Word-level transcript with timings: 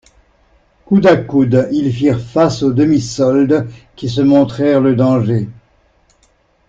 Coude 0.87 1.05
à 1.05 1.15
coude, 1.15 1.69
ils 1.71 1.93
firent 1.93 2.19
face 2.19 2.63
aux 2.63 2.71
demi-soldes, 2.73 3.67
qui 3.95 4.09
se 4.09 4.21
montrèrent 4.21 4.81
le 4.81 4.95
danger. 4.95 5.47